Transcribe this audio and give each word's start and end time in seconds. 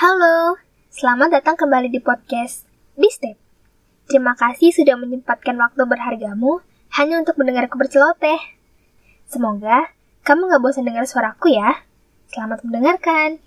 Halo, 0.00 0.56
selamat 0.88 1.28
datang 1.28 1.60
kembali 1.60 1.92
di 1.92 2.00
podcast 2.00 2.64
di 2.96 3.04
Step. 3.12 3.36
Terima 4.08 4.32
kasih 4.32 4.72
sudah 4.72 4.96
menyempatkan 4.96 5.52
waktu 5.60 5.84
berhargamu 5.84 6.64
hanya 6.96 7.20
untuk 7.20 7.36
mendengarku 7.36 7.76
berceloteh. 7.76 8.40
Semoga 9.28 9.92
kamu 10.24 10.56
gak 10.56 10.62
bosan 10.64 10.88
dengar 10.88 11.04
suaraku 11.04 11.52
ya. 11.52 11.84
Selamat 12.32 12.64
mendengarkan. 12.64 13.44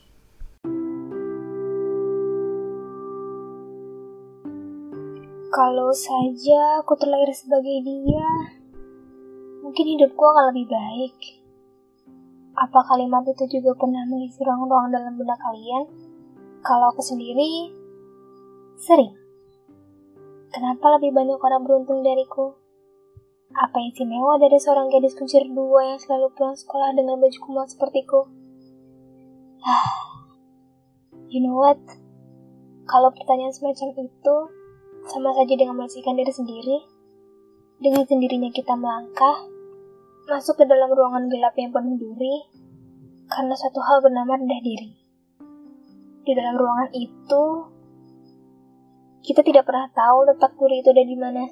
Kalau 5.49 5.89
saja 5.89 6.85
aku 6.85 6.93
terlahir 7.01 7.33
sebagai 7.33 7.81
dia, 7.81 8.29
mungkin 9.65 9.85
hidupku 9.89 10.21
akan 10.21 10.53
lebih 10.53 10.69
baik. 10.69 11.17
Apa 12.53 12.85
kalimat 12.93 13.25
itu 13.25 13.57
juga 13.57 13.73
pernah 13.73 14.05
mengisi 14.05 14.37
ruang-ruang 14.45 14.93
dalam 14.93 15.17
benak 15.17 15.41
kalian? 15.41 16.02
Kalau 16.63 16.95
aku 16.95 17.03
sendiri, 17.03 17.75
sering. 18.79 19.11
Kenapa 20.47 20.95
lebih 20.95 21.11
banyak 21.11 21.35
orang 21.35 21.67
beruntung 21.67 22.07
dariku? 22.07 22.55
Apa 23.51 23.83
yang 23.83 23.91
istimewa 23.91 24.39
dari 24.39 24.55
seorang 24.63 24.87
gadis 24.87 25.11
kuncir 25.11 25.43
dua 25.51 25.91
yang 25.91 25.99
selalu 25.99 26.31
pulang 26.31 26.55
sekolah 26.55 26.95
dengan 26.95 27.19
baju 27.19 27.35
kumal 27.43 27.67
sepertiku? 27.67 28.31
you 31.35 31.43
know 31.43 31.59
what? 31.59 31.83
Kalau 32.87 33.11
pertanyaan 33.11 33.51
semacam 33.51 33.99
itu, 33.99 34.37
sama 35.11 35.35
saja 35.35 35.53
dengan 35.59 35.75
membersihkan 35.75 36.15
diri 36.15 36.31
sendiri. 36.31 36.77
Dengan 37.83 38.07
sendirinya 38.07 38.55
kita 38.55 38.79
melangkah, 38.79 39.51
masuk 40.31 40.55
ke 40.55 40.63
dalam 40.63 40.87
ruangan 40.95 41.27
gelap 41.27 41.59
yang 41.59 41.75
penuh 41.75 41.99
duri, 41.99 42.47
karena 43.27 43.51
satu 43.51 43.83
hal 43.83 43.99
bernama 43.99 44.39
rendah 44.39 44.63
diri 44.63 45.02
di 46.23 46.31
dalam 46.31 46.55
ruangan 46.55 46.89
itu 46.95 47.43
kita 49.23 49.39
tidak 49.43 49.63
pernah 49.67 49.87
tahu 49.91 50.27
letak 50.27 50.51
duri 50.59 50.83
itu 50.83 50.91
ada 50.91 51.03
di 51.03 51.15
mana. 51.15 51.43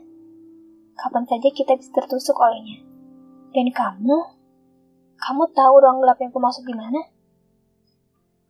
Kapan 0.95 1.23
saja 1.23 1.47
kita 1.51 1.75
bisa 1.79 1.91
tertusuk 1.95 2.35
olehnya. 2.35 2.83
Dan 3.51 3.71
kamu, 3.71 4.17
kamu 5.19 5.43
tahu 5.55 5.73
ruang 5.79 6.03
gelap 6.03 6.19
yang 6.19 6.31
aku 6.31 6.39
masuk 6.39 6.63
di 6.67 6.75
mana? 6.75 6.99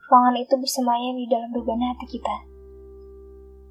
Ruangan 0.10 0.36
itu 0.42 0.54
bersemayam 0.58 1.18
di 1.18 1.26
dalam 1.30 1.50
beban 1.54 1.82
hati 1.82 2.06
kita. 2.10 2.36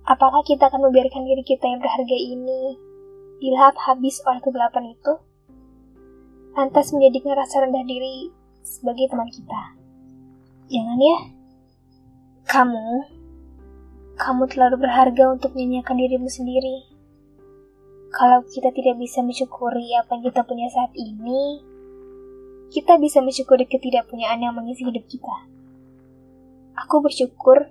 Apakah 0.06 0.42
kita 0.42 0.70
akan 0.70 0.90
membiarkan 0.90 1.22
diri 1.22 1.42
kita 1.46 1.70
yang 1.70 1.78
berharga 1.78 2.18
ini 2.18 2.78
dilahap 3.38 3.78
habis 3.78 4.18
oleh 4.26 4.42
kegelapan 4.42 4.90
itu? 4.90 5.12
Lantas 6.54 6.90
menjadikan 6.90 7.38
rasa 7.38 7.62
rendah 7.62 7.86
diri 7.86 8.30
sebagai 8.66 9.06
teman 9.06 9.30
kita. 9.30 9.62
Jangan 10.70 10.98
ya. 10.98 11.39
Kamu, 12.48 12.88
kamu 14.16 14.42
terlalu 14.48 14.84
berharga 14.84 15.32
untuk 15.32 15.52
menyanyiakan 15.52 15.96
dirimu 15.96 16.28
sendiri. 16.28 16.88
Kalau 18.10 18.44
kita 18.48 18.72
tidak 18.72 18.96
bisa 19.00 19.20
mensyukuri 19.20 19.92
apa 19.96 20.18
yang 20.18 20.24
kita 20.28 20.40
punya 20.44 20.68
saat 20.72 20.92
ini, 20.96 21.60
kita 22.72 22.96
bisa 22.96 23.20
mensyukuri 23.20 23.68
ketidakpunyaan 23.68 24.40
yang 24.40 24.54
mengisi 24.56 24.84
hidup 24.88 25.04
kita. 25.08 25.36
Aku 26.86 27.04
bersyukur, 27.04 27.70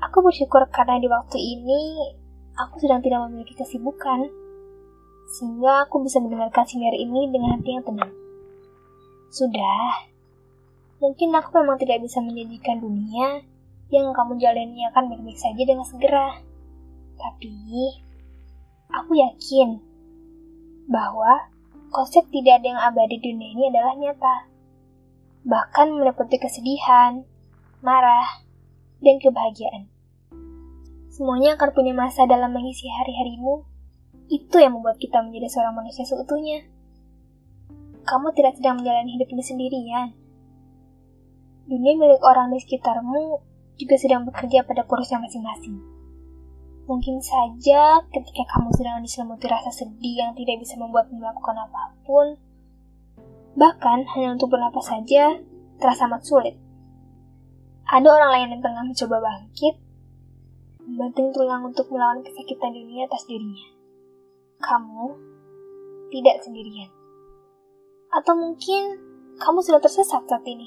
aku 0.00 0.18
bersyukur 0.22 0.64
karena 0.70 0.96
di 1.02 1.08
waktu 1.10 1.38
ini 1.38 2.14
aku 2.56 2.78
sedang 2.80 3.02
tidak 3.02 3.26
memiliki 3.26 3.58
kesibukan, 3.58 4.28
sehingga 5.38 5.86
aku 5.86 6.02
bisa 6.02 6.22
mendengarkan 6.22 6.66
sinar 6.66 6.94
ini 6.94 7.30
dengan 7.30 7.58
hati 7.58 7.70
yang 7.74 7.84
tenang. 7.84 8.12
Sudah, 9.30 10.08
mungkin 10.98 11.30
aku 11.36 11.62
memang 11.62 11.78
tidak 11.78 12.02
bisa 12.02 12.18
menjadikan 12.18 12.82
dunia 12.82 13.44
yang 13.90 14.14
kamu 14.14 14.38
jalani 14.38 14.86
akan 14.90 15.10
baik-baik 15.10 15.38
saja 15.38 15.62
dengan 15.66 15.86
segera. 15.86 16.38
Tapi, 17.18 17.98
aku 18.90 19.12
yakin 19.18 19.82
bahwa 20.86 21.50
konsep 21.90 22.22
tidak 22.30 22.62
ada 22.62 22.66
yang 22.70 22.80
abadi 22.80 23.18
di 23.18 23.34
dunia 23.34 23.50
ini 23.50 23.64
adalah 23.70 23.94
nyata. 23.98 24.36
Bahkan 25.42 25.86
meliputi 25.98 26.38
kesedihan, 26.38 27.26
marah, 27.82 28.46
dan 29.02 29.18
kebahagiaan. 29.18 29.90
Semuanya 31.10 31.58
akan 31.58 31.70
punya 31.74 31.92
masa 31.92 32.24
dalam 32.30 32.54
mengisi 32.54 32.86
hari-harimu. 32.86 33.66
Itu 34.30 34.62
yang 34.62 34.78
membuat 34.78 35.02
kita 35.02 35.18
menjadi 35.26 35.50
seorang 35.50 35.74
manusia 35.74 36.06
seutuhnya. 36.06 36.62
Kamu 38.06 38.30
tidak 38.38 38.54
sedang 38.56 38.78
menjalani 38.78 39.18
hidup 39.18 39.28
ini 39.34 39.42
sendirian. 39.42 40.08
Dunia 41.66 41.92
milik 41.98 42.22
orang 42.22 42.54
di 42.54 42.62
sekitarmu 42.62 43.49
juga 43.80 43.96
sedang 43.96 44.28
bekerja 44.28 44.68
pada 44.68 44.84
porosnya 44.84 45.24
masing-masing. 45.24 45.80
Mungkin 46.84 47.22
saja 47.24 48.04
ketika 48.12 48.44
kamu 48.52 48.68
sedang 48.76 49.00
diselimuti 49.00 49.46
rasa 49.48 49.72
sedih 49.72 50.20
yang 50.20 50.32
tidak 50.36 50.60
bisa 50.60 50.76
membuatmu 50.76 51.16
melakukan 51.16 51.56
apa 51.56 51.96
pun, 52.04 52.36
bahkan 53.56 54.04
hanya 54.12 54.36
untuk 54.36 54.52
bernapas 54.52 54.84
saja, 54.84 55.40
terasa 55.80 56.04
amat 56.04 56.22
sulit. 56.26 56.54
Ada 57.88 58.06
orang 58.06 58.30
lain 58.36 58.48
yang 58.58 58.62
tengah 58.62 58.84
mencoba 58.84 59.16
bangkit, 59.22 59.74
membanting 60.84 61.32
tulang 61.32 61.62
untuk 61.64 61.88
melawan 61.88 62.20
kesakitan 62.20 62.74
dunia 62.74 63.06
atas 63.08 63.24
dirinya. 63.26 63.66
Kamu 64.60 65.30
tidak 66.10 66.42
sendirian. 66.42 66.90
Atau 68.10 68.34
mungkin 68.34 68.98
kamu 69.38 69.62
sudah 69.62 69.80
tersesat 69.80 70.26
saat 70.26 70.44
ini. 70.44 70.66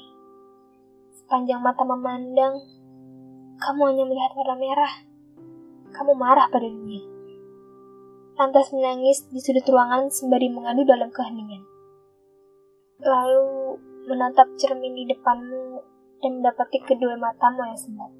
Sepanjang 1.20 1.60
mata 1.60 1.84
memandang, 1.84 2.64
kamu 3.58 3.80
hanya 3.92 4.04
melihat 4.06 4.32
warna 4.34 4.56
merah. 4.58 4.92
Kamu 5.94 6.12
marah 6.18 6.50
pada 6.50 6.66
dunia. 6.66 7.02
Lantas 8.34 8.74
menangis 8.74 9.30
di 9.30 9.38
sudut 9.38 9.62
ruangan 9.70 10.10
sembari 10.10 10.50
mengadu 10.50 10.82
dalam 10.82 11.06
keheningan. 11.14 11.62
Lalu 12.98 13.78
menatap 14.10 14.50
cermin 14.58 14.94
di 14.98 15.06
depanmu 15.06 15.80
dan 16.18 16.42
mendapati 16.42 16.82
kedua 16.82 17.14
matamu 17.14 17.62
yang 17.62 17.78
sembuh. 17.78 18.12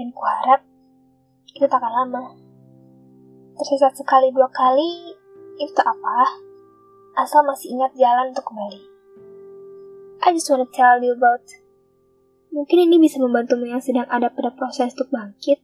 Dan 0.00 0.08
kuharap 0.16 0.64
itu 1.52 1.66
tak 1.68 1.82
akan 1.82 1.92
lama. 1.92 2.24
Tersesat 3.58 3.98
sekali 3.98 4.30
dua 4.30 4.48
kali, 4.48 5.12
itu 5.58 5.72
tak 5.74 5.90
apa. 5.90 6.18
Asal 7.18 7.42
masih 7.42 7.74
ingat 7.74 7.92
jalan 7.98 8.30
untuk 8.30 8.46
kembali. 8.46 8.82
I 10.22 10.34
just 10.34 10.48
wanna 10.48 10.70
tell 10.70 11.02
you 11.02 11.14
about 11.18 11.42
Mungkin 12.48 12.78
ini 12.88 12.96
bisa 12.96 13.20
membantumu 13.20 13.68
yang 13.68 13.84
sedang 13.84 14.08
ada 14.08 14.32
pada 14.32 14.50
proses 14.56 14.96
untuk 14.96 15.12
bangkit, 15.12 15.60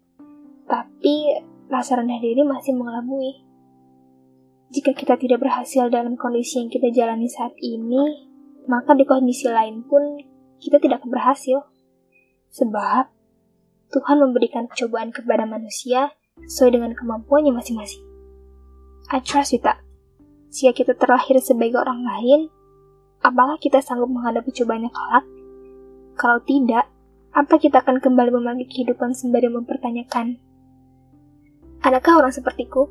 tapi 0.68 1.40
rasa 1.72 1.98
rendah 2.00 2.20
diri 2.20 2.44
masih 2.44 2.76
mengelabui. 2.76 3.40
Jika 4.74 4.92
kita 4.92 5.14
tidak 5.16 5.40
berhasil 5.40 5.88
dalam 5.88 6.18
kondisi 6.18 6.60
yang 6.60 6.68
kita 6.68 6.90
jalani 6.92 7.30
saat 7.30 7.54
ini, 7.62 8.28
maka 8.68 8.92
di 8.92 9.06
kondisi 9.06 9.48
lain 9.48 9.84
pun 9.86 10.18
kita 10.60 10.80
tidak 10.80 11.04
akan 11.04 11.10
berhasil. 11.12 11.64
Sebab 12.54 13.10
Tuhan 13.92 14.16
memberikan 14.18 14.66
cobaan 14.70 15.14
kepada 15.14 15.46
manusia 15.46 16.10
sesuai 16.48 16.80
dengan 16.80 16.92
kemampuannya 16.98 17.54
masing-masing. 17.54 18.02
I 19.12 19.20
trust 19.20 19.54
you, 19.54 19.60
tak? 19.60 19.84
Jika 20.50 20.84
kita 20.84 20.92
terlahir 20.96 21.38
sebagai 21.38 21.78
orang 21.78 22.02
lain, 22.02 22.50
apakah 23.22 23.58
kita 23.58 23.78
sanggup 23.84 24.10
menghadapi 24.10 24.50
cobaan 24.50 24.86
yang 24.86 24.94
kelak? 24.94 25.24
Kalau 26.14 26.38
tidak, 26.46 26.86
apa 27.34 27.58
kita 27.58 27.82
akan 27.82 27.98
kembali 27.98 28.30
memiliki 28.30 28.82
kehidupan 28.82 29.12
sembari 29.14 29.50
mempertanyakan, 29.50 30.38
adakah 31.82 32.22
orang 32.22 32.32
sepertiku 32.32 32.86